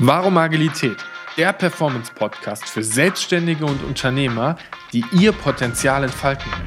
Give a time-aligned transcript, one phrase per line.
[0.00, 0.98] Warum Agilität?
[1.36, 4.56] Der Performance-Podcast für Selbstständige und Unternehmer,
[4.92, 6.66] die ihr Potenzial entfalten möchten.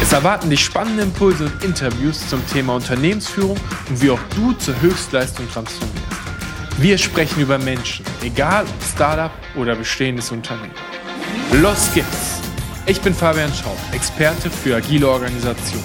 [0.00, 4.80] Es erwarten dich spannende Impulse und Interviews zum Thema Unternehmensführung und wie auch du zur
[4.80, 6.06] Höchstleistung transformierst.
[6.78, 10.70] Wir sprechen über Menschen, egal ob Startup oder bestehendes Unternehmen.
[11.60, 12.40] Los geht's!
[12.86, 15.82] Ich bin Fabian Schaub, Experte für agile Organisation.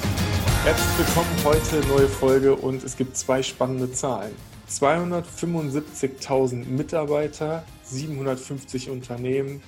[0.64, 4.36] Herzlich willkommen, heute neue Folge und es gibt zwei spannende Zahlen.
[4.70, 9.62] 275.000 Mitarbeiter, 750 Unternehmen.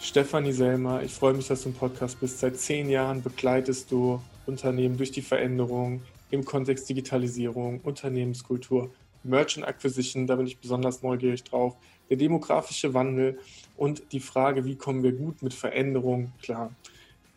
[0.00, 2.38] Stefanie Selmer, ich freue mich, dass du im Podcast bist.
[2.38, 8.90] Seit zehn Jahren begleitest du Unternehmen durch die Veränderung im Kontext Digitalisierung, Unternehmenskultur,
[9.24, 11.74] Merchant Acquisition, da bin ich besonders neugierig drauf,
[12.08, 13.38] der demografische Wandel
[13.76, 16.70] und die Frage, wie kommen wir gut mit Veränderung klar.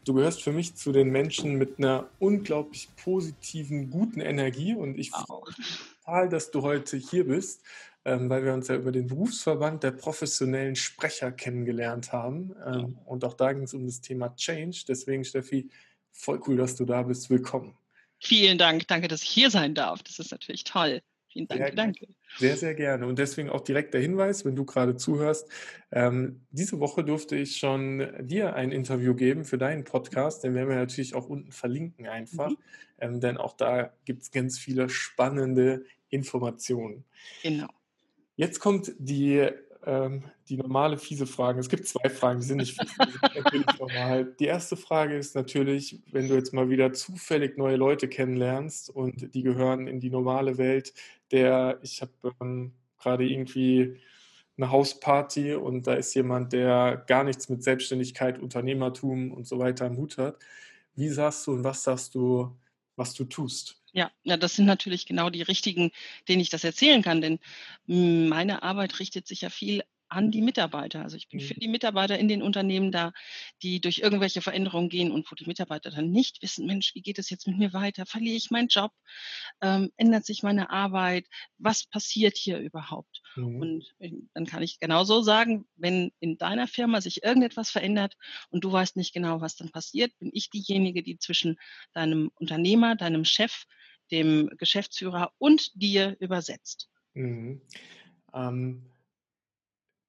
[0.03, 5.11] Du gehörst für mich zu den Menschen mit einer unglaublich positiven, guten Energie und ich
[5.11, 5.27] mich
[6.07, 7.63] total, dass du heute hier bist,
[8.05, 12.55] ähm, weil wir uns ja über den Berufsverband der professionellen Sprecher kennengelernt haben.
[12.65, 14.85] Ähm, und auch da ging es um das Thema Change.
[14.87, 15.69] Deswegen, Steffi,
[16.13, 17.29] voll cool, dass du da bist.
[17.29, 17.75] Willkommen.
[18.19, 18.87] Vielen Dank.
[18.87, 20.01] Danke, dass ich hier sein darf.
[20.03, 21.01] Das ist natürlich toll.
[21.27, 21.61] Vielen Dank.
[21.61, 22.07] Sehr, danke.
[22.37, 23.05] Sehr, sehr gerne.
[23.05, 25.49] Und deswegen auch direkt der Hinweis, wenn du gerade zuhörst.
[25.91, 30.43] Ähm, diese Woche durfte ich schon dir ein Interview geben für deinen Podcast.
[30.43, 32.49] Den werden wir natürlich auch unten verlinken einfach.
[32.49, 32.57] Mhm.
[32.99, 37.03] Ähm, denn auch da gibt es ganz viele spannende Informationen.
[37.43, 37.67] Genau.
[38.35, 39.49] Jetzt kommt die,
[39.85, 41.59] ähm, die normale fiese Frage.
[41.59, 44.35] Es gibt zwei Fragen, die sind nicht fies, die sind natürlich normal.
[44.39, 49.33] Die erste Frage ist natürlich, wenn du jetzt mal wieder zufällig neue Leute kennenlernst und
[49.33, 50.93] die gehören in die normale Welt,
[51.31, 53.97] der, ich habe ähm, gerade irgendwie
[54.57, 59.85] eine Hausparty und da ist jemand, der gar nichts mit Selbstständigkeit, Unternehmertum und so weiter
[59.85, 60.37] am Hut hat.
[60.95, 62.55] Wie sagst du und was sagst du,
[62.95, 63.76] was du tust?
[63.93, 65.91] Ja, ja, das sind natürlich genau die richtigen,
[66.27, 67.39] denen ich das erzählen kann, denn
[67.85, 71.01] meine Arbeit richtet sich ja viel an die Mitarbeiter.
[71.03, 71.59] Also ich bin für mhm.
[71.59, 73.11] die Mitarbeiter in den Unternehmen da,
[73.61, 77.19] die durch irgendwelche Veränderungen gehen und wo die Mitarbeiter dann nicht wissen, Mensch, wie geht
[77.19, 78.05] es jetzt mit mir weiter?
[78.05, 78.91] Verliere ich meinen Job?
[79.61, 81.25] Ähm, ändert sich meine Arbeit?
[81.57, 83.21] Was passiert hier überhaupt?
[83.35, 83.61] Mhm.
[83.61, 88.15] Und äh, dann kann ich genauso sagen, wenn in deiner Firma sich irgendetwas verändert
[88.49, 91.57] und du weißt nicht genau, was dann passiert, bin ich diejenige, die zwischen
[91.93, 93.65] deinem Unternehmer, deinem Chef,
[94.11, 96.89] dem Geschäftsführer und dir übersetzt.
[97.13, 97.61] Mhm.
[98.33, 98.89] Ähm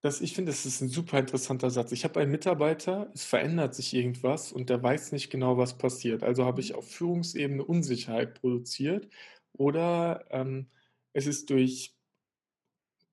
[0.00, 1.91] das, ich finde, das ist ein super interessanter Satz.
[1.92, 6.22] Ich habe einen Mitarbeiter, es verändert sich irgendwas und der weiß nicht genau, was passiert.
[6.22, 9.08] Also habe ich auf Führungsebene Unsicherheit produziert
[9.53, 10.69] oder ähm,
[11.12, 11.97] es ist durch,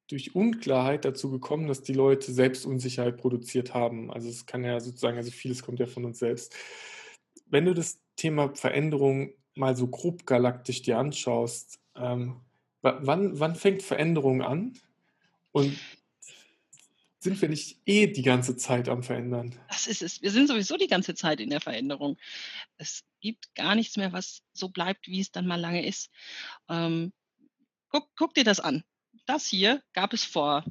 [0.07, 4.11] durch Unklarheit dazu gekommen, dass die Leute selbst Unsicherheit produziert haben.
[4.11, 6.55] Also es kann ja sozusagen, also vieles kommt ja von uns selbst.
[7.47, 12.41] Wenn du das Thema Veränderung mal so grob galaktisch dir anschaust, ähm,
[12.81, 14.73] wann, wann fängt Veränderung an?
[15.51, 15.79] Und
[17.25, 19.53] sind wir nicht eh die ganze Zeit am Verändern?
[19.67, 20.21] Das ist es.
[20.21, 22.17] Wir sind sowieso die ganze Zeit in der Veränderung.
[22.77, 26.11] Es gibt gar nichts mehr, was so bleibt, wie es dann mal lange ist.
[26.69, 27.11] Ähm,
[27.89, 28.83] guck, guck dir das an.
[29.25, 30.63] Das hier gab es vor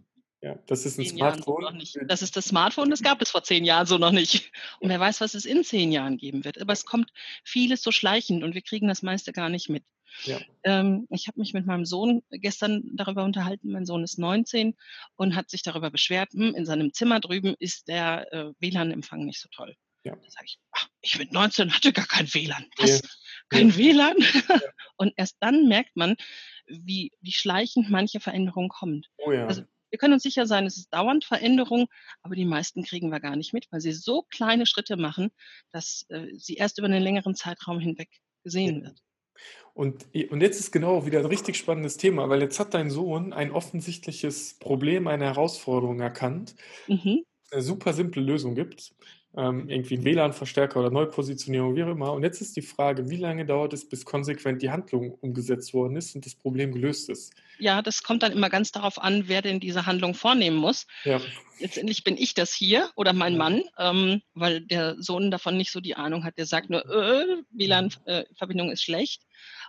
[0.45, 1.81] ja, das ist ein Smartphone.
[1.87, 4.53] So das ist das Smartphone, das gab es vor zehn Jahren so noch nicht.
[4.79, 6.61] Und wer weiß, was es in zehn Jahren geben wird.
[6.61, 7.11] Aber es kommt
[7.45, 9.85] vieles so schleichend und wir kriegen das meiste gar nicht mit.
[10.25, 10.39] Ja.
[10.63, 13.73] Ähm, ich habe mich mit meinem Sohn gestern darüber unterhalten.
[13.73, 14.77] Mein Sohn ist 19
[15.17, 19.41] und hat sich darüber beschwert, hm, in seinem Zimmer drüben ist der äh, WLAN-Empfang nicht
[19.41, 19.75] so toll.
[20.05, 20.15] Ja.
[20.15, 22.67] Da sage ich, ach, ich mit 19 hatte gar kein WLAN.
[22.77, 23.01] Was?
[23.01, 23.09] Ja.
[23.49, 23.77] Kein ja.
[23.79, 24.17] WLAN?
[24.99, 26.17] und erst dann merkt man,
[26.67, 29.09] wie, wie schleichend manche Veränderung kommt.
[29.17, 29.47] Oh ja.
[29.47, 29.63] Also,
[29.95, 31.87] wir können uns sicher sein, es ist dauernd Veränderung,
[32.23, 35.31] aber die meisten kriegen wir gar nicht mit, weil sie so kleine Schritte machen,
[35.71, 38.09] dass äh, sie erst über einen längeren Zeitraum hinweg
[38.43, 39.01] gesehen wird.
[39.73, 43.33] Und, und jetzt ist genau wieder ein richtig spannendes Thema, weil jetzt hat dein Sohn
[43.33, 46.57] ein offensichtliches Problem, eine Herausforderung erkannt,
[46.89, 47.23] mhm.
[47.53, 48.97] eine super simple Lösung gibt
[49.37, 52.13] ähm, irgendwie ein WLAN-Verstärker oder Neupositionierung, wie auch immer.
[52.13, 55.97] Und jetzt ist die Frage, wie lange dauert es, bis konsequent die Handlung umgesetzt worden
[55.97, 57.35] ist und das Problem gelöst ist?
[57.59, 60.87] Ja, das kommt dann immer ganz darauf an, wer denn diese Handlung vornehmen muss.
[61.05, 61.21] Ja.
[61.61, 63.35] Letztendlich bin ich das hier oder mein.
[63.35, 66.39] Mann, ähm, weil der Sohn davon nicht so die Ahnung hat.
[66.39, 69.23] Der sagt nur, äh, WLAN-Verbindung ist schlecht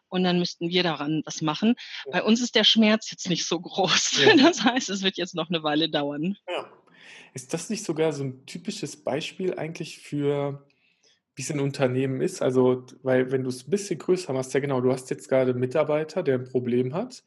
[0.09, 1.75] und dann müssten wir daran was machen.
[2.05, 2.11] Ja.
[2.13, 4.23] Bei uns ist der Schmerz jetzt nicht so groß.
[4.23, 4.35] Ja.
[4.45, 6.37] Das heißt, es wird jetzt noch eine Weile dauern.
[6.47, 6.69] Ja.
[7.33, 10.65] Ist das nicht sogar so ein typisches Beispiel eigentlich für,
[11.35, 12.41] wie es in Unternehmen ist?
[12.41, 15.51] Also, weil wenn du es ein bisschen größer machst, ja genau, du hast jetzt gerade
[15.51, 17.23] einen Mitarbeiter, der ein Problem hat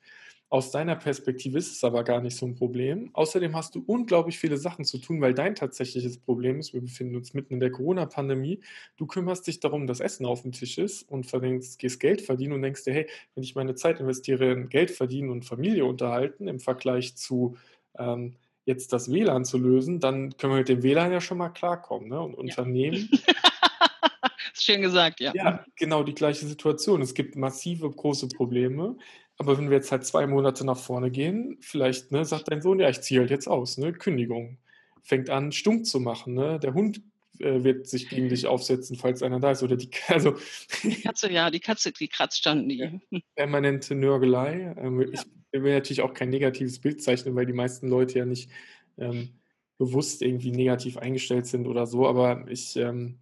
[0.51, 3.11] Aus deiner Perspektive ist es aber gar nicht so ein Problem.
[3.13, 7.17] Außerdem hast du unglaublich viele Sachen zu tun, weil dein tatsächliches Problem ist, wir befinden
[7.17, 8.61] uns mitten in der Corona-Pandemie.
[8.97, 12.55] Du kümmerst dich darum, dass Essen auf dem Tisch ist und verdienst, gehst Geld verdienen
[12.55, 16.49] und denkst dir, hey, wenn ich meine Zeit investiere in Geld verdienen und Familie unterhalten
[16.49, 17.57] im Vergleich zu
[17.99, 18.37] ähm,
[18.69, 22.09] jetzt das WLAN zu lösen, dann können wir mit dem WLAN ja schon mal klarkommen.
[22.09, 22.21] Ne?
[22.21, 22.39] Und ja.
[22.39, 23.11] Unternehmen.
[24.55, 25.33] Schön gesagt, ja.
[25.35, 27.01] Ja, genau die gleiche Situation.
[27.01, 28.97] Es gibt massive große Probleme.
[29.39, 32.81] Aber wenn wir jetzt halt zwei Monate nach vorne gehen, vielleicht ne, sagt dein Sohn,
[32.81, 33.93] ja, ich ziehe halt jetzt aus, ne?
[33.93, 34.59] Kündigung.
[35.03, 36.35] Fängt an, stumm zu machen.
[36.35, 36.59] Ne?
[36.59, 37.01] Der Hund
[37.41, 39.63] äh, wird sich gegen dich aufsetzen, falls einer da ist.
[39.63, 40.35] Oder die, also,
[40.83, 43.01] die Katze, ja, die Katze, die kratzt dann nie.
[43.37, 44.75] Permanente Nörgelei.
[44.79, 48.51] Ähm, ich will natürlich auch kein negatives Bild zeichnen, weil die meisten Leute ja nicht
[48.99, 49.39] ähm,
[49.79, 52.07] bewusst irgendwie negativ eingestellt sind oder so.
[52.07, 53.21] Aber ich ähm,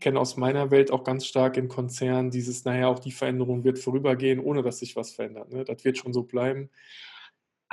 [0.00, 3.78] kenne aus meiner Welt auch ganz stark in Konzernen dieses, naja, auch die Veränderung wird
[3.78, 5.52] vorübergehen, ohne dass sich was verändert.
[5.52, 5.64] Ne?
[5.64, 6.70] Das wird schon so bleiben.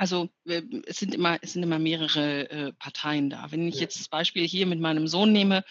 [0.00, 0.30] Also
[0.86, 3.52] es sind immer, es sind immer mehrere äh, Parteien da.
[3.52, 3.82] Wenn ich ja.
[3.82, 5.62] jetzt das Beispiel hier mit meinem Sohn nehme,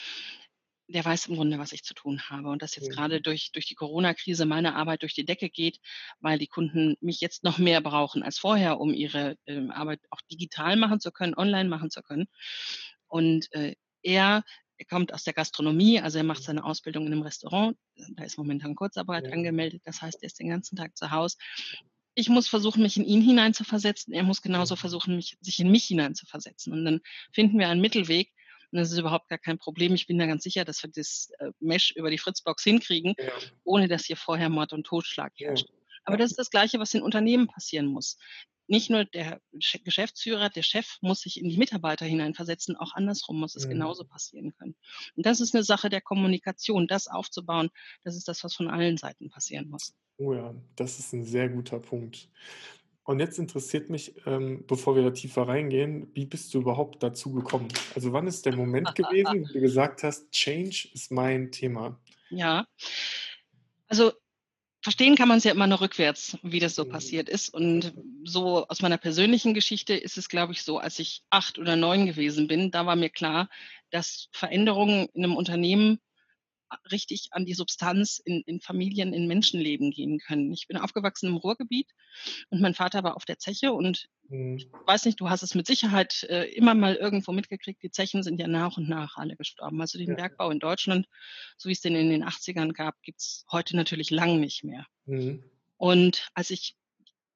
[0.87, 2.47] der weiß im Grunde, was ich zu tun habe.
[2.49, 2.93] Und dass jetzt ja.
[2.93, 5.79] gerade durch, durch die Corona-Krise meine Arbeit durch die Decke geht,
[6.19, 10.21] weil die Kunden mich jetzt noch mehr brauchen als vorher, um ihre äh, Arbeit auch
[10.31, 12.27] digital machen zu können, online machen zu können.
[13.07, 13.73] Und äh,
[14.03, 14.43] er
[14.77, 17.75] er kommt aus der Gastronomie, also er macht seine Ausbildung in einem Restaurant.
[18.11, 19.33] Da ist momentan Kurzarbeit ja.
[19.33, 19.81] angemeldet.
[19.83, 21.35] Das heißt, er ist den ganzen Tag zu Hause
[22.19, 24.13] ich muss versuchen, mich in ihn hineinzuversetzen.
[24.13, 26.73] Er muss genauso versuchen, mich, sich in mich hineinzuversetzen.
[26.73, 27.01] Und dann
[27.31, 28.31] finden wir einen Mittelweg.
[28.71, 29.95] Und das ist überhaupt gar kein Problem.
[29.95, 33.31] Ich bin da ganz sicher, dass wir das äh, Mesh über die Fritzbox hinkriegen, ja.
[33.63, 35.69] ohne dass hier vorher Mord und Totschlag herrscht.
[35.69, 35.75] Ja.
[36.03, 38.17] Aber das ist das Gleiche, was in Unternehmen passieren muss.
[38.69, 39.41] Nicht nur der
[39.83, 43.71] Geschäftsführer, der Chef muss sich in die Mitarbeiter hineinversetzen, auch andersrum muss es mhm.
[43.71, 44.75] genauso passieren können.
[45.15, 47.71] Und das ist eine Sache der Kommunikation, das aufzubauen,
[48.03, 49.95] das ist das, was von allen Seiten passieren muss.
[50.17, 52.29] Oh ja, das ist ein sehr guter Punkt.
[53.03, 57.33] Und jetzt interessiert mich, ähm, bevor wir da tiefer reingehen, wie bist du überhaupt dazu
[57.33, 57.69] gekommen?
[57.95, 61.99] Also wann ist der Moment gewesen, wo du gesagt hast, Change ist mein Thema?
[62.29, 62.67] Ja,
[63.87, 64.11] also
[64.81, 66.89] verstehen kann man es ja immer nur rückwärts, wie das so mhm.
[66.89, 67.53] passiert ist.
[67.53, 67.93] Und
[68.23, 72.05] so aus meiner persönlichen Geschichte ist es, glaube ich, so, als ich acht oder neun
[72.05, 73.49] gewesen bin, da war mir klar,
[73.91, 75.99] dass Veränderungen in einem Unternehmen
[76.91, 80.51] richtig an die Substanz in, in Familien, in Menschenleben gehen können.
[80.51, 81.89] Ich bin aufgewachsen im Ruhrgebiet
[82.49, 84.57] und mein Vater war auf der Zeche und mhm.
[84.57, 88.23] ich weiß nicht, du hast es mit Sicherheit äh, immer mal irgendwo mitgekriegt, die Zechen
[88.23, 89.81] sind ja nach und nach alle gestorben.
[89.81, 90.15] Also den ja.
[90.15, 91.07] Bergbau in Deutschland,
[91.57, 94.85] so wie es den in den 80ern gab, gibt es heute natürlich lang nicht mehr.
[95.05, 95.43] Mhm.
[95.77, 96.75] Und als ich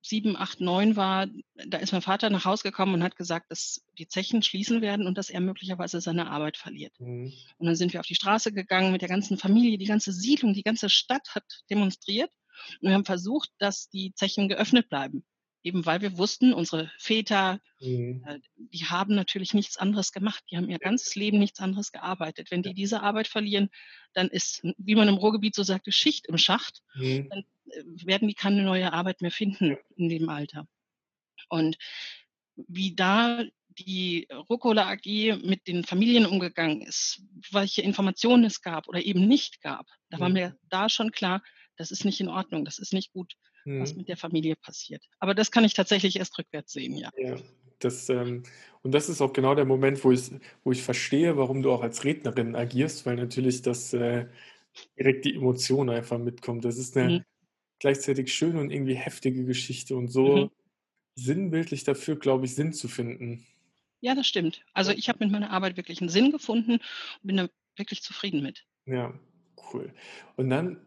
[0.03, 3.85] sieben, acht, neun war, da ist mein Vater nach Hause gekommen und hat gesagt, dass
[3.97, 6.94] die Zechen schließen werden und dass er möglicherweise seine Arbeit verliert.
[7.00, 7.33] Mhm.
[7.57, 10.53] Und dann sind wir auf die Straße gegangen mit der ganzen Familie, die ganze Siedlung,
[10.53, 12.31] die ganze Stadt hat demonstriert
[12.81, 15.23] und wir haben versucht, dass die Zechen geöffnet bleiben
[15.63, 18.23] eben weil wir wussten, unsere Väter, mhm.
[18.27, 20.44] äh, die haben natürlich nichts anderes gemacht.
[20.51, 22.51] Die haben ihr ganzes Leben nichts anderes gearbeitet.
[22.51, 23.69] Wenn die diese Arbeit verlieren,
[24.13, 26.81] dann ist, wie man im Ruhrgebiet so sagte, Schicht im Schacht.
[26.95, 27.29] Mhm.
[27.29, 27.44] Dann
[28.06, 30.68] werden die keine neue Arbeit mehr finden in dem Alter.
[31.50, 31.77] Und
[32.56, 39.04] wie da die Rucola AG mit den Familien umgegangen ist, welche Informationen es gab oder
[39.04, 40.33] eben nicht gab, da war mhm.
[40.33, 41.42] mir da schon klar,
[41.75, 43.36] das ist nicht in Ordnung, das ist nicht gut
[43.66, 43.81] mhm.
[43.81, 45.04] was mit der Familie passiert.
[45.19, 47.09] Aber das kann ich tatsächlich erst rückwärts sehen, ja.
[47.18, 47.36] ja
[47.80, 48.44] das, ähm,
[48.81, 50.31] und das ist auch genau der Moment, wo ich,
[50.63, 54.27] wo ich verstehe, warum du auch als Rednerin agierst, weil natürlich das äh,
[54.98, 56.66] direkt die Emotion einfach mitkommt.
[56.66, 57.25] Das ist eine mhm.
[57.79, 60.51] Gleichzeitig schöne und irgendwie heftige Geschichte und so mhm.
[61.15, 63.45] sinnbildlich dafür, glaube ich, Sinn zu finden.
[64.01, 64.65] Ja, das stimmt.
[64.73, 66.81] Also ich habe mit meiner Arbeit wirklich einen Sinn gefunden und
[67.23, 68.65] bin da wirklich zufrieden mit.
[68.85, 69.18] Ja,
[69.73, 69.94] cool.
[70.35, 70.85] Und dann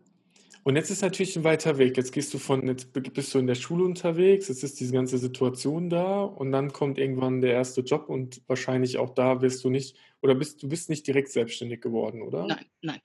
[0.67, 1.97] und jetzt ist natürlich ein weiter Weg.
[1.97, 5.17] Jetzt gehst du von, jetzt bist du in der Schule unterwegs, jetzt ist diese ganze
[5.17, 9.71] Situation da und dann kommt irgendwann der erste Job und wahrscheinlich auch da wirst du
[9.71, 12.49] nicht, oder bist du bist nicht direkt selbstständig geworden, oder?
[12.49, 12.99] Nein, nein.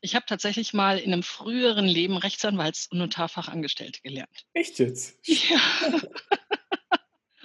[0.00, 4.44] Ich habe tatsächlich mal in einem früheren Leben Rechtsanwalts- und Notarfachangestellte gelernt.
[4.52, 5.16] Echt jetzt?
[5.22, 5.60] Ja.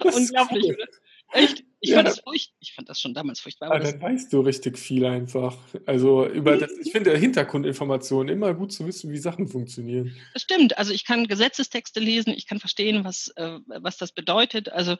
[0.00, 0.86] Unglaublich, oder?
[1.32, 1.62] Echt?
[1.82, 1.96] Ich, ja.
[1.96, 3.70] fand das furcht, ich fand das schon damals furchtbar.
[3.70, 5.56] Aber dann weißt du richtig viel einfach.
[5.86, 10.14] Also über das, ich finde Hintergrundinformationen immer gut zu wissen, wie Sachen funktionieren.
[10.34, 10.76] Das stimmt.
[10.76, 14.68] Also ich kann Gesetzestexte lesen, ich kann verstehen, was, äh, was das bedeutet.
[14.70, 14.96] Also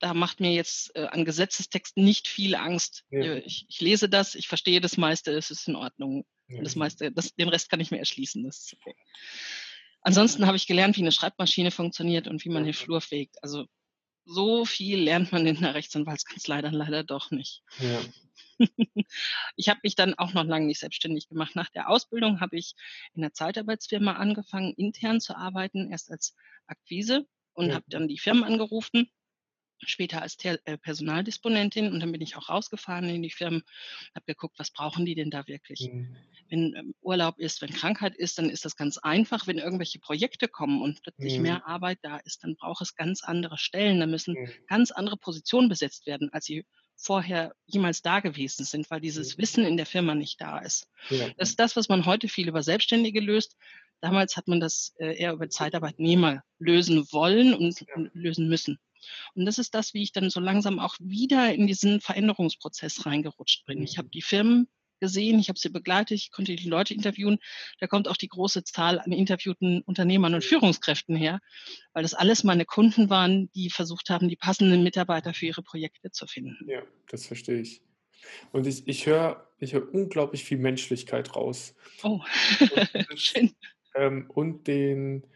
[0.00, 3.04] da macht mir jetzt äh, an Gesetzestexten nicht viel Angst.
[3.10, 3.20] Ja.
[3.20, 6.24] Äh, ich, ich, lese das, ich verstehe das meiste, es ist in Ordnung.
[6.62, 8.44] Das meiste, das, den Rest kann ich mir erschließen.
[8.44, 8.94] Das ist okay.
[10.02, 13.42] Ansonsten habe ich gelernt, wie eine Schreibmaschine funktioniert und wie man den Flur fegt.
[13.42, 13.64] Also
[14.24, 17.62] so viel lernt man in der Rechtsanwaltskanzlei dann leider doch nicht.
[17.78, 18.00] Ja.
[19.56, 21.56] Ich habe mich dann auch noch lange nicht selbstständig gemacht.
[21.56, 22.74] Nach der Ausbildung habe ich
[23.12, 27.74] in der Zeitarbeitsfirma angefangen, intern zu arbeiten, erst als Akquise und ja.
[27.74, 29.10] habe dann die Firmen angerufen
[29.86, 33.62] später als äh, Personaldisponentin und dann bin ich auch rausgefahren in die Firmen,
[34.14, 35.88] habe geguckt, was brauchen die denn da wirklich.
[35.92, 36.16] Mhm.
[36.48, 39.46] Wenn ähm, Urlaub ist, wenn Krankheit ist, dann ist das ganz einfach.
[39.46, 41.42] Wenn irgendwelche Projekte kommen und plötzlich mhm.
[41.42, 44.00] mehr Arbeit da ist, dann braucht es ganz andere Stellen.
[44.00, 44.50] Da müssen mhm.
[44.68, 46.64] ganz andere Positionen besetzt werden, als sie
[46.96, 49.42] vorher jemals da gewesen sind, weil dieses mhm.
[49.42, 50.88] Wissen in der Firma nicht da ist.
[51.10, 51.28] Ja.
[51.36, 53.56] Das ist das, was man heute viel über Selbstständige löst.
[54.00, 57.86] Damals hat man das äh, eher über Zeitarbeitnehmer lösen wollen und ja.
[58.12, 58.78] lösen müssen.
[59.34, 63.64] Und das ist das, wie ich dann so langsam auch wieder in diesen Veränderungsprozess reingerutscht
[63.66, 63.82] bin.
[63.82, 64.12] Ich habe mhm.
[64.12, 64.68] die Firmen
[65.00, 67.38] gesehen, ich habe sie begleitet, ich konnte die Leute interviewen.
[67.78, 71.40] Da kommt auch die große Zahl an interviewten Unternehmern und Führungskräften her,
[71.92, 76.10] weil das alles meine Kunden waren, die versucht haben, die passenden Mitarbeiter für ihre Projekte
[76.10, 76.56] zu finden.
[76.68, 77.82] Ja, das verstehe ich.
[78.52, 81.74] Und ich, ich höre ich hör unglaublich viel Menschlichkeit raus.
[82.02, 82.20] Oh,
[83.16, 83.52] schön.
[83.94, 85.26] Ähm, und den,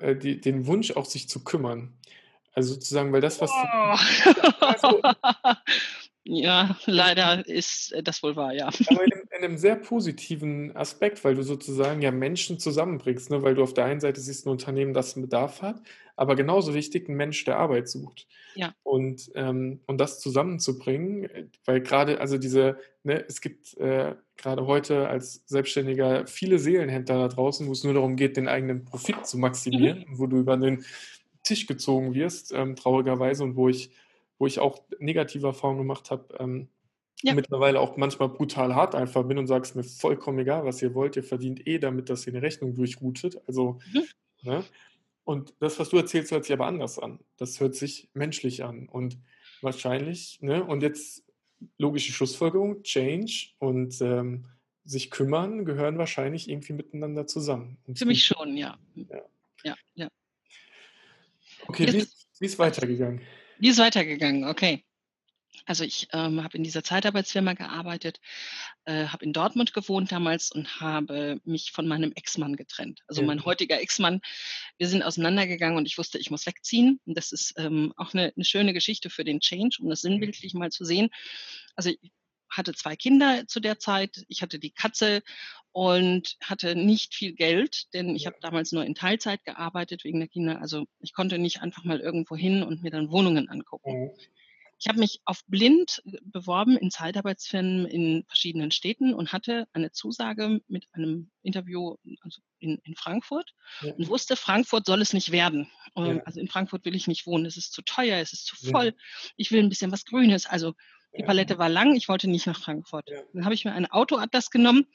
[0.00, 1.96] äh, die, den Wunsch auch sich zu kümmern.
[2.54, 3.50] Also sozusagen, weil das, was.
[3.50, 5.00] Oh.
[6.24, 8.66] ja, leider ist äh, das wohl wahr, ja.
[8.66, 13.42] Aber in, in, einem sehr positiven Aspekt, weil du sozusagen ja Menschen zusammenbringst, ne?
[13.42, 15.82] weil du auf der einen Seite siehst ein Unternehmen, das einen Bedarf hat,
[16.16, 18.28] aber genauso wichtig ein Mensch, der Arbeit sucht.
[18.54, 18.72] Ja.
[18.84, 25.08] Und, ähm, und das zusammenzubringen, weil gerade, also diese, ne, es gibt äh, gerade heute
[25.08, 29.38] als Selbstständiger viele Seelenhändler da draußen, wo es nur darum geht, den eigenen Profit zu
[29.38, 30.18] maximieren, mhm.
[30.18, 30.84] wo du über den
[31.44, 33.90] Tisch gezogen wirst, ähm, traurigerweise, und wo ich,
[34.38, 36.68] wo ich auch negative Erfahrungen gemacht habe, ähm,
[37.22, 37.34] ja.
[37.34, 41.16] mittlerweile auch manchmal brutal hart einfach bin und sagst mir vollkommen egal, was ihr wollt,
[41.16, 43.40] ihr verdient eh damit, dass ihr eine Rechnung durchroutet.
[43.46, 44.04] Also, mhm.
[44.42, 44.64] ne?
[45.24, 47.18] Und das, was du erzählst, hört sich aber anders an.
[47.38, 48.88] Das hört sich menschlich an.
[48.88, 49.16] Und
[49.62, 51.24] wahrscheinlich, ne, und jetzt
[51.78, 54.44] logische Schlussfolgerung, Change und ähm,
[54.84, 57.78] sich kümmern gehören wahrscheinlich irgendwie miteinander zusammen.
[57.94, 58.78] Für mich schon, ja.
[58.94, 59.22] Ja,
[59.64, 59.74] ja.
[59.94, 60.08] ja.
[61.66, 63.20] Okay, wie ist, wie ist weitergegangen?
[63.58, 64.44] Wie ist weitergegangen?
[64.44, 64.84] Okay.
[65.66, 68.20] Also ich ähm, habe in dieser Zeitarbeitsfirma gearbeitet,
[68.84, 73.00] äh, habe in Dortmund gewohnt damals und habe mich von meinem Ex-Mann getrennt.
[73.06, 73.26] Also ja.
[73.26, 74.20] mein heutiger Ex-Mann,
[74.78, 77.00] wir sind auseinandergegangen und ich wusste, ich muss wegziehen.
[77.06, 80.54] Und das ist ähm, auch eine, eine, schöne Geschichte für den Change, um das sinnbildlich
[80.54, 81.08] mal zu sehen.
[81.76, 82.12] Also ich
[82.56, 85.22] hatte zwei Kinder zu der Zeit, ich hatte die Katze
[85.72, 90.28] und hatte nicht viel Geld, denn ich habe damals nur in Teilzeit gearbeitet wegen der
[90.28, 90.60] Kinder.
[90.60, 94.04] Also ich konnte nicht einfach mal irgendwo hin und mir dann Wohnungen angucken.
[94.04, 94.10] Mhm.
[94.78, 100.60] Ich habe mich auf blind beworben in Zeitarbeitsfirmen in verschiedenen Städten und hatte eine Zusage
[100.68, 103.94] mit einem Interview also in, in Frankfurt ja.
[103.94, 105.70] und wusste, Frankfurt soll es nicht werden.
[105.96, 106.20] Ja.
[106.24, 107.46] Also in Frankfurt will ich nicht wohnen.
[107.46, 108.86] Es ist zu teuer, es ist zu voll.
[108.86, 109.32] Ja.
[109.36, 110.46] Ich will ein bisschen was Grünes.
[110.46, 110.74] Also
[111.16, 113.08] die Palette war lang, ich wollte nicht nach Frankfurt.
[113.08, 113.20] Ja.
[113.32, 114.86] Dann habe ich mir einen Autoatlas genommen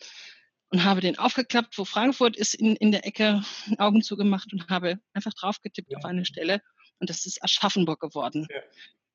[0.69, 3.41] und habe den aufgeklappt, wo Frankfurt ist, in, in der Ecke
[3.77, 5.97] Augen zugemacht und habe einfach draufgetippt ja.
[5.97, 6.61] auf eine Stelle
[6.99, 8.47] und das ist Aschaffenburg geworden.
[8.49, 8.61] Ja.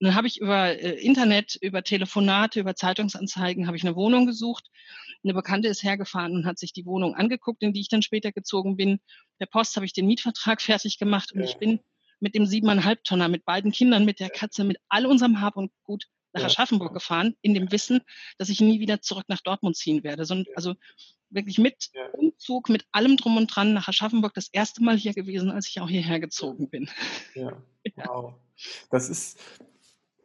[0.00, 4.26] Und dann habe ich über äh, Internet, über Telefonate, über Zeitungsanzeigen, habe ich eine Wohnung
[4.26, 4.68] gesucht.
[5.22, 8.32] Eine Bekannte ist hergefahren und hat sich die Wohnung angeguckt, in die ich dann später
[8.32, 8.98] gezogen bin.
[9.38, 11.80] Per Post habe ich den Mietvertrag fertig gemacht und ich bin
[12.20, 15.70] mit dem siebeneinhalb Tonner, mit beiden Kindern, mit der Katze, mit all unserem Hab und
[15.84, 16.46] Gut nach ja.
[16.48, 18.00] Aschaffenburg gefahren, in dem Wissen,
[18.38, 20.24] dass ich nie wieder zurück nach Dortmund ziehen werde.
[20.24, 20.74] Sondern, also
[21.30, 22.06] wirklich mit ja.
[22.12, 25.80] Umzug, mit allem drum und dran nach Aschaffenburg das erste Mal hier gewesen, als ich
[25.80, 26.90] auch hierher gezogen bin.
[27.34, 28.34] Ja, wow.
[28.90, 29.38] Das ist,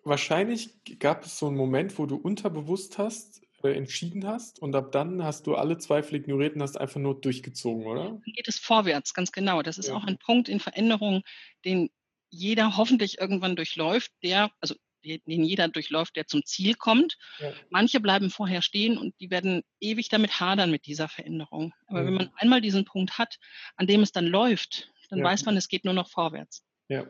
[0.04, 4.94] wahrscheinlich gab es so einen Moment, wo du unterbewusst hast, äh, entschieden hast und ab
[4.94, 8.04] dann hast du alle Zweifel ignoriert und hast einfach nur durchgezogen, oder?
[8.06, 9.62] Dann geht es vorwärts, ganz genau.
[9.62, 9.96] Das ist ja.
[9.96, 11.24] auch ein Punkt in Veränderung,
[11.66, 11.90] den
[12.30, 17.18] jeder hoffentlich irgendwann durchläuft, der, also den jeder durchläuft, der zum Ziel kommt.
[17.40, 17.52] Ja.
[17.70, 21.74] Manche bleiben vorher stehen und die werden ewig damit hadern mit dieser Veränderung.
[21.88, 22.08] Aber mhm.
[22.08, 23.40] wenn man einmal diesen Punkt hat,
[23.76, 25.26] an dem es dann läuft, dann ja.
[25.26, 26.64] weiß man, es geht nur noch vorwärts.
[26.88, 27.06] Ja.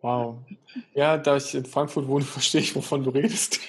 [0.00, 0.44] Wow.
[0.94, 3.60] Ja, da ich in Frankfurt wohne, verstehe ich, wovon du redest.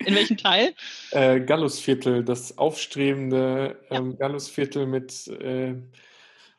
[0.00, 0.74] In welchem Teil?
[1.10, 4.16] Äh, Gallusviertel, das aufstrebende ähm, ja.
[4.16, 5.74] Gallusviertel mit äh,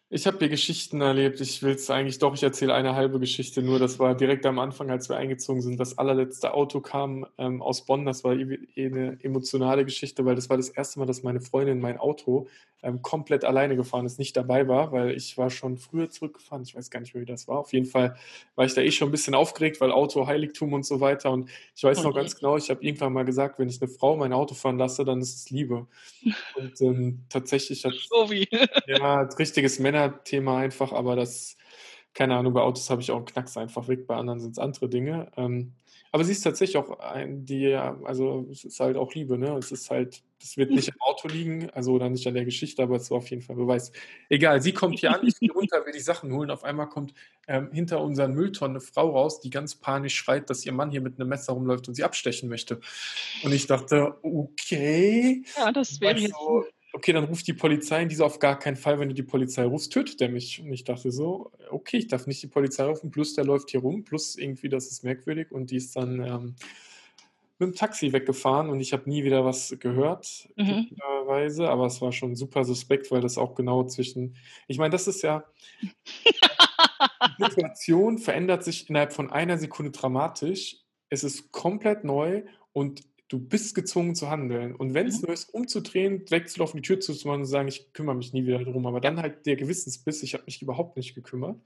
[0.10, 1.42] ich habe hier Geschichten erlebt.
[1.42, 3.78] Ich will es eigentlich doch, ich erzähle eine halbe Geschichte nur.
[3.78, 5.80] Das war direkt am Anfang, als wir eingezogen sind.
[5.80, 8.06] Das allerletzte Auto kam ähm, aus Bonn.
[8.06, 11.82] Das war eh, eine emotionale Geschichte, weil das war das erste Mal, dass meine Freundin
[11.82, 12.48] mein Auto
[12.84, 16.64] ähm, komplett alleine gefahren ist, nicht dabei war, weil ich war schon früher zurückgefahren.
[16.64, 17.58] Ich weiß gar nicht mehr, wie das war.
[17.60, 18.16] Auf jeden Fall
[18.56, 21.32] war ich da eh schon ein bisschen aufgeregt, weil Auto Heiligtum und so weiter.
[21.32, 22.08] Und ich weiß okay.
[22.08, 24.78] noch ganz genau, ich habe irgendwann mal gesagt, wenn ich eine Frau mein Auto fahren
[24.78, 25.88] lasse, dann ist es Liebe.
[26.56, 28.48] Und ähm, tatsächlich hat so wie.
[28.88, 31.58] ja, richtiges Männerthema einfach, aber das,
[32.14, 34.60] keine Ahnung, bei Autos habe ich auch einen Knacks einfach weg, bei anderen sind es
[34.60, 35.32] andere Dinge.
[35.38, 35.74] Ähm,
[36.12, 39.58] aber sie ist tatsächlich auch ein, die, also es ist halt auch Liebe, ne?
[39.58, 42.84] Es ist halt Das wird nicht im Auto liegen, also oder nicht an der Geschichte,
[42.84, 43.92] aber es war auf jeden Fall Beweis.
[44.30, 46.52] Egal, sie kommt hier an, ich gehe runter, will die Sachen holen.
[46.52, 47.14] Auf einmal kommt
[47.48, 51.02] ähm, hinter unseren Mülltonnen eine Frau raus, die ganz panisch schreit, dass ihr Mann hier
[51.02, 52.80] mit einem Messer rumläuft und sie abstechen möchte.
[53.44, 55.44] Und ich dachte, okay.
[55.58, 56.36] Ja, das wäre jetzt.
[56.98, 58.02] Okay, dann ruft die Polizei.
[58.02, 60.60] Und diese auf gar keinen Fall, wenn du die Polizei rufst, tötet er mich.
[60.60, 63.82] Und ich dachte so, okay, ich darf nicht die Polizei rufen, plus der läuft hier
[63.82, 65.52] rum, plus irgendwie, das ist merkwürdig.
[65.52, 66.20] Und die ist dann.
[66.20, 66.56] Ähm,
[67.60, 70.96] mit dem Taxi weggefahren und ich habe nie wieder was gehört, mhm.
[71.02, 74.36] aber es war schon super suspekt, weil das auch genau zwischen,
[74.68, 75.44] ich meine, das ist ja,
[75.82, 80.78] die Situation verändert sich innerhalb von einer Sekunde dramatisch,
[81.10, 84.76] es ist komplett neu und du bist gezwungen zu handeln.
[84.76, 85.28] Und wenn es mhm.
[85.28, 88.64] nur ist, umzudrehen, wegzulaufen, die Tür zuzumachen und zu sagen, ich kümmere mich nie wieder
[88.64, 91.60] darum, aber dann halt der Gewissensbiss, ich habe mich überhaupt nicht gekümmert.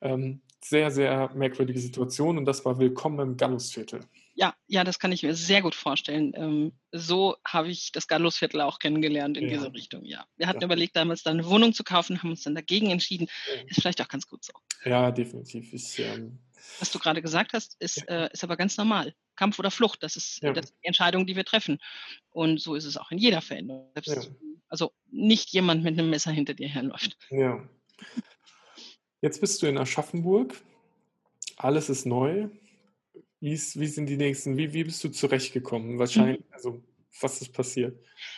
[0.00, 4.00] Ähm, sehr, sehr merkwürdige Situation und das war willkommen im Gallusviertel.
[4.34, 6.32] Ja, ja, das kann ich mir sehr gut vorstellen.
[6.34, 9.50] Ähm, so habe ich das Gallusviertel auch kennengelernt in ja.
[9.50, 10.26] diese Richtung, ja.
[10.36, 10.66] Wir hatten ja.
[10.66, 13.28] überlegt, damals da eine Wohnung zu kaufen, haben uns dann dagegen entschieden.
[13.66, 14.52] Ist vielleicht auch ganz gut so.
[14.84, 15.72] Ja, definitiv.
[15.72, 16.40] Ich, ähm,
[16.80, 19.14] Was du gerade gesagt hast, ist, äh, ist aber ganz normal.
[19.36, 21.78] Kampf oder Flucht, das ist, das ist, die Entscheidung, die wir treffen.
[22.30, 23.90] Und so ist es auch in jeder Veränderung.
[23.94, 24.30] Selbst,
[24.68, 27.16] also nicht jemand mit einem Messer hinter dir herläuft.
[27.30, 27.62] Ja.
[29.20, 30.54] Jetzt bist du in Aschaffenburg.
[31.56, 32.48] Alles ist neu.
[33.40, 35.98] Wie, ist, wie sind die nächsten, wie, wie bist du zurechtgekommen?
[35.98, 36.52] Wahrscheinlich, mhm.
[36.52, 36.82] also
[37.20, 37.96] was ist passiert?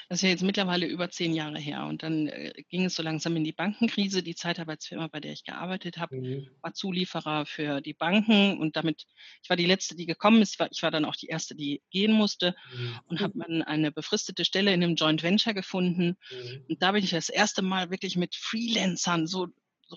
[0.08, 1.86] Das ist ja jetzt mittlerweile über zehn Jahre her.
[1.86, 4.22] Und dann äh, ging es so langsam in die Bankenkrise.
[4.22, 6.50] Die Zeitarbeitsfirma, bei der ich gearbeitet habe, mhm.
[6.60, 8.58] war Zulieferer für die Banken.
[8.58, 9.06] Und damit,
[9.42, 10.58] ich war die Letzte, die gekommen ist.
[10.70, 12.54] Ich war dann auch die Erste, die gehen musste.
[12.76, 13.00] Mhm.
[13.06, 16.16] Und habe dann eine befristete Stelle in einem Joint Venture gefunden.
[16.30, 16.64] Mhm.
[16.68, 19.48] Und da bin ich das erste Mal wirklich mit Freelancern, so,
[19.86, 19.96] so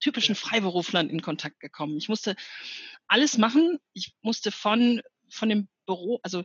[0.00, 1.96] typischen Freiberuflern in Kontakt gekommen.
[1.96, 2.36] Ich musste
[3.06, 3.78] alles machen.
[3.94, 5.00] Ich musste von,
[5.30, 6.44] von dem Büro, also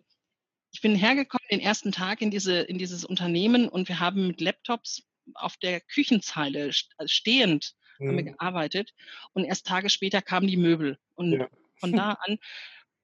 [0.72, 4.42] ich bin hergekommen den ersten Tag in, diese, in dieses Unternehmen und wir haben mit
[4.42, 8.08] Laptops auf der Küchenzeile also stehend mhm.
[8.08, 8.38] haben wir mhm.
[8.38, 8.94] gearbeitet
[9.34, 10.98] und erst Tage später kamen die Möbel.
[11.16, 11.48] Und ja.
[11.76, 12.38] von da an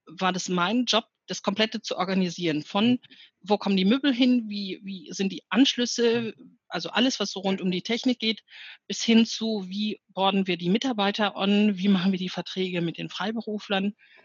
[0.06, 2.64] war das mein Job, das Komplette zu organisieren.
[2.64, 3.00] Von mhm.
[3.42, 6.34] wo kommen die Möbel hin, wie, wie sind die Anschlüsse,
[6.68, 8.44] also alles, was so rund um die Technik geht,
[8.88, 12.98] bis hin zu, wie borden wir die Mitarbeiter an, wie machen wir die Verträge mit
[12.98, 14.23] den Freiberuflern, äh,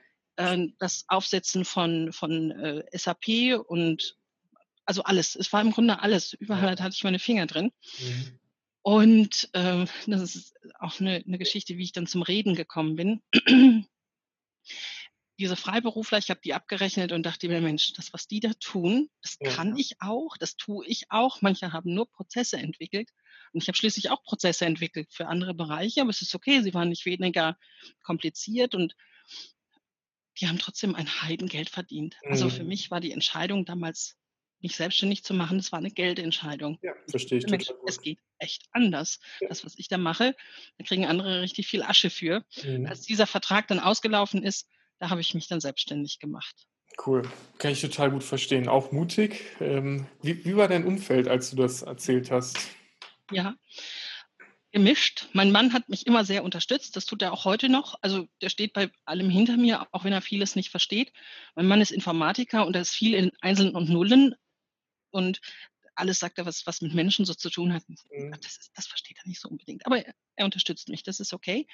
[0.78, 4.16] das Aufsetzen von, von äh, SAP und
[4.84, 5.34] also alles.
[5.34, 6.32] Es war im Grunde alles.
[6.32, 7.72] Überall hatte ich meine Finger drin.
[7.98, 8.38] Mhm.
[8.82, 13.20] Und äh, das ist auch eine, eine Geschichte, wie ich dann zum Reden gekommen bin
[15.38, 19.08] diese Freiberufler, ich habe die abgerechnet und dachte mir, Mensch, das, was die da tun,
[19.22, 19.50] das ja.
[19.50, 21.42] kann ich auch, das tue ich auch.
[21.42, 23.10] Manche haben nur Prozesse entwickelt.
[23.52, 26.74] Und ich habe schließlich auch Prozesse entwickelt für andere Bereiche, aber es ist okay, sie
[26.74, 27.56] waren nicht weniger
[28.02, 28.96] kompliziert und
[30.40, 32.16] die haben trotzdem ein Heidengeld verdient.
[32.24, 32.30] Mhm.
[32.30, 32.68] Also für mhm.
[32.68, 34.16] mich war die Entscheidung damals,
[34.60, 36.78] mich selbstständig zu machen, das war eine Geldentscheidung.
[36.82, 37.46] Ja, verstehe ich.
[37.46, 39.20] Mensch, es geht echt anders.
[39.40, 39.48] Ja.
[39.48, 40.34] Das, was ich da mache,
[40.78, 42.44] da kriegen andere richtig viel Asche für.
[42.64, 42.86] Mhm.
[42.86, 46.66] Als dieser Vertrag dann ausgelaufen ist, da habe ich mich dann selbstständig gemacht.
[47.06, 47.22] Cool,
[47.58, 48.68] kann ich total gut verstehen.
[48.68, 49.44] Auch mutig.
[49.60, 52.58] Ähm, wie, wie war dein Umfeld, als du das erzählt hast?
[53.30, 53.54] Ja,
[54.70, 55.28] gemischt.
[55.32, 56.96] Mein Mann hat mich immer sehr unterstützt.
[56.96, 57.96] Das tut er auch heute noch.
[58.02, 61.12] Also der steht bei allem hinter mir, auch wenn er vieles nicht versteht.
[61.54, 64.34] Mein Mann ist Informatiker und er ist viel in Einzelnen und Nullen.
[65.10, 65.40] Und
[65.94, 67.82] alles sagt er, was, was mit Menschen so zu tun hat.
[67.88, 68.32] Mhm.
[68.42, 69.86] Das, ist, das, versteht er nicht so unbedingt.
[69.86, 71.02] Aber er, er, unterstützt mich.
[71.02, 71.66] Das ist okay.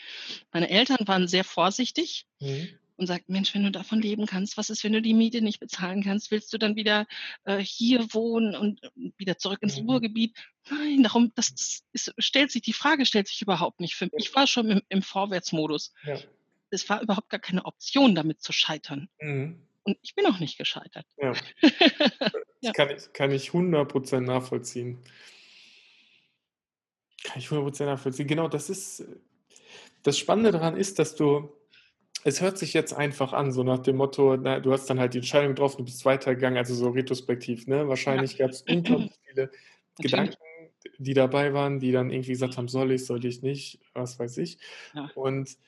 [0.52, 2.26] Meine Eltern waren sehr vorsichtig.
[2.40, 5.42] Mhm und sagt, Mensch, wenn du davon leben kannst, was ist, wenn du die Miete
[5.42, 6.30] nicht bezahlen kannst?
[6.30, 7.06] Willst du dann wieder
[7.44, 9.90] äh, hier wohnen und äh, wieder zurück ins mhm.
[9.90, 10.36] Ruhrgebiet?
[10.70, 14.14] Nein, darum, das ist, stellt sich, die Frage stellt sich überhaupt nicht für mich.
[14.16, 15.92] Ich war schon im, im Vorwärtsmodus.
[16.04, 16.18] Ja.
[16.70, 19.08] Es war überhaupt gar keine Option, damit zu scheitern.
[19.20, 19.60] Mhm.
[19.84, 21.06] Und ich bin auch nicht gescheitert.
[21.16, 21.32] Ja.
[22.64, 24.98] Das kann, ich, kann ich 100% nachvollziehen.
[27.24, 28.26] Kann ich 100% nachvollziehen.
[28.26, 29.04] Genau, das ist,
[30.02, 31.52] das Spannende daran ist, dass du,
[32.26, 35.12] es hört sich jetzt einfach an, so nach dem Motto, na, du hast dann halt
[35.12, 37.86] die Entscheidung getroffen, du bist weitergegangen, also so retrospektiv, ne?
[37.86, 38.46] Wahrscheinlich ja.
[38.46, 39.50] gab es unglaublich viele
[39.98, 40.36] Gedanken,
[40.98, 44.38] die dabei waren, die dann irgendwie gesagt haben, soll ich, soll ich nicht, was weiß
[44.38, 44.58] ich.
[44.94, 45.10] Ja.
[45.14, 45.58] Und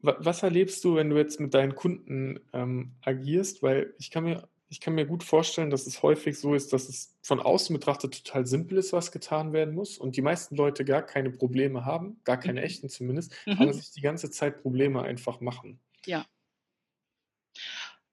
[0.00, 3.62] was erlebst du, wenn du jetzt mit deinen Kunden ähm, agierst?
[3.62, 6.88] Weil ich kann mir ich kann mir gut vorstellen, dass es häufig so ist, dass
[6.88, 10.86] es von außen betrachtet total simpel ist, was getan werden muss und die meisten Leute
[10.86, 12.66] gar keine Probleme haben, gar keine mhm.
[12.66, 13.58] echten zumindest, mhm.
[13.60, 15.78] aber sich die ganze Zeit Probleme einfach machen.
[16.06, 16.24] Ja.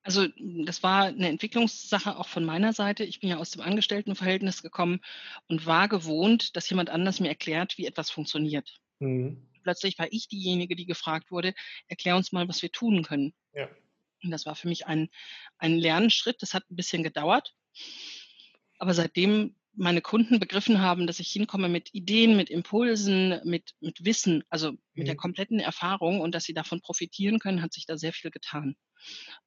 [0.04, 0.28] Also
[0.66, 3.06] das war eine Entwicklungssache auch von meiner Seite.
[3.06, 5.00] Ich bin ja aus dem Angestelltenverhältnis gekommen
[5.48, 8.82] und war gewohnt, dass jemand anders mir erklärt, wie etwas funktioniert.
[9.00, 9.48] Mhm.
[9.64, 11.54] Plötzlich war ich diejenige, die gefragt wurde,
[11.88, 13.34] erklär uns mal, was wir tun können.
[13.54, 13.70] Ja.
[14.24, 15.10] Und das war für mich ein,
[15.58, 16.42] ein Lernschritt.
[16.42, 17.56] Das hat ein bisschen gedauert.
[18.78, 24.04] Aber seitdem meine Kunden begriffen haben, dass ich hinkomme mit Ideen, mit Impulsen, mit, mit
[24.04, 25.06] Wissen, also mit mhm.
[25.06, 28.76] der kompletten Erfahrung und dass sie davon profitieren können, hat sich da sehr viel getan.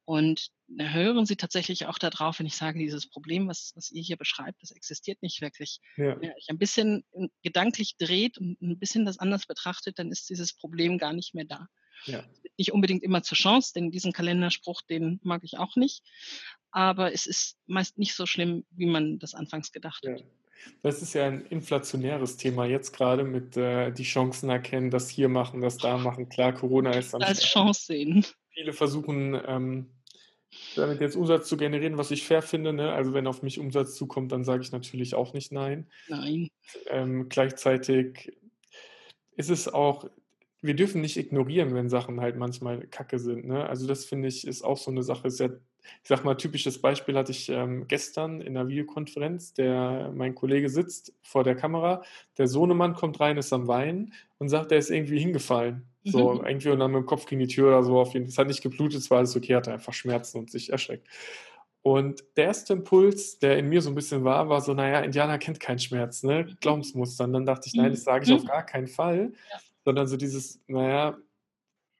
[0.05, 4.17] Und hören Sie tatsächlich auch darauf, wenn ich sage, dieses Problem, was, was ihr hier
[4.17, 5.79] beschreibt, das existiert nicht wirklich.
[5.97, 6.15] Ja.
[6.15, 7.03] Wenn ihr euch ein bisschen
[7.43, 11.45] gedanklich dreht und ein bisschen das anders betrachtet, dann ist dieses Problem gar nicht mehr
[11.45, 11.67] da.
[12.05, 12.23] Ja.
[12.57, 16.03] Nicht unbedingt immer zur Chance, denn diesen Kalenderspruch, den mag ich auch nicht.
[16.71, 20.13] Aber es ist meist nicht so schlimm, wie man das anfangs gedacht ja.
[20.13, 20.23] hat.
[20.81, 25.29] Das ist ja ein inflationäres Thema jetzt gerade mit äh, die Chancen erkennen, das hier
[25.29, 26.29] machen, das da machen.
[26.29, 28.25] Klar, Corona ist Als Chance sehen.
[28.49, 29.89] Viele versuchen, ähm,
[30.75, 32.73] damit jetzt Umsatz zu generieren, was ich fair finde.
[32.73, 32.91] Ne?
[32.91, 35.89] Also wenn auf mich Umsatz zukommt, dann sage ich natürlich auch nicht nein.
[36.07, 36.49] Nein.
[36.87, 38.33] Ähm, gleichzeitig
[39.35, 40.09] ist es auch
[40.63, 43.45] wir dürfen nicht ignorieren, wenn Sachen halt manchmal kacke sind.
[43.45, 43.67] Ne?
[43.67, 45.27] Also das finde ich ist auch so eine Sache.
[45.27, 49.53] Ja, ich sag mal, typisches Beispiel hatte ich ähm, gestern in einer Videokonferenz.
[49.53, 52.01] Der, mein Kollege sitzt vor der Kamera,
[52.37, 55.85] der Sohnemann kommt rein, ist am Weinen und sagt, er ist irgendwie hingefallen.
[56.05, 56.45] So, mhm.
[56.47, 57.99] irgendwie und dann mit dem Kopf gegen die Tür oder so.
[57.99, 58.31] Auf jeden Fall.
[58.31, 61.07] Es hat nicht geblutet, es war alles okay, hatte einfach Schmerzen und sich erschreckt.
[61.81, 65.37] Und der erste Impuls, der in mir so ein bisschen war, war so, naja, Indianer
[65.37, 66.55] kennt keinen Schmerz, ne?
[66.61, 67.25] Glaubensmuster.
[67.25, 68.37] Und dann dachte ich, nein, das sage ich mhm.
[68.37, 69.33] auf gar keinen Fall.
[69.85, 71.17] Sondern so dieses, naja,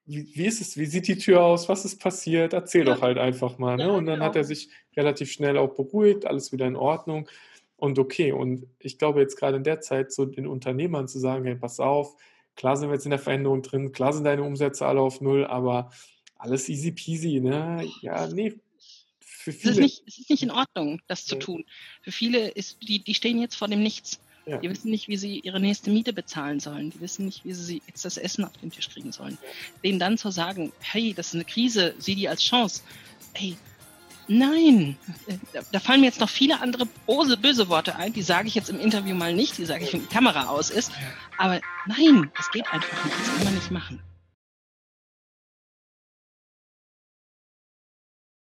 [0.05, 3.17] wie, wie, ist es, wie sieht die Tür aus, was ist passiert, erzähl doch halt
[3.17, 3.77] einfach mal.
[3.77, 3.91] Ne?
[3.91, 4.25] Und dann genau.
[4.25, 7.29] hat er sich relativ schnell auch beruhigt, alles wieder in Ordnung
[7.77, 8.31] und okay.
[8.31, 11.79] Und ich glaube jetzt gerade in der Zeit so den Unternehmern zu sagen, hey, pass
[11.79, 12.15] auf,
[12.55, 15.45] klar sind wir jetzt in der Veränderung drin, klar sind deine Umsätze alle auf Null,
[15.45, 15.91] aber
[16.35, 17.87] alles easy peasy, ne?
[18.01, 18.55] Ja, nee,
[19.43, 19.71] für viele.
[19.71, 21.65] Es ist nicht, es ist nicht in Ordnung, das zu tun.
[22.01, 24.19] Für viele ist, die, die stehen jetzt vor dem Nichts.
[24.45, 24.57] Ja.
[24.57, 26.89] Die wissen nicht, wie sie ihre nächste Miete bezahlen sollen.
[26.89, 29.37] Die wissen nicht, wie sie jetzt das Essen auf den Tisch kriegen sollen.
[29.83, 32.81] Denen dann zu sagen, hey, das ist eine Krise, sieh die als Chance.
[33.33, 33.55] Hey,
[34.27, 34.97] nein,
[35.71, 38.69] da fallen mir jetzt noch viele andere böse, böse Worte ein, die sage ich jetzt
[38.69, 40.91] im Interview mal nicht, die sage ich, wenn die Kamera aus ist.
[41.37, 44.01] Aber nein, das geht einfach nicht, das kann man nicht machen.